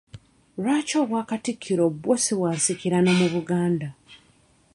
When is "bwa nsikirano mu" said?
2.37-3.27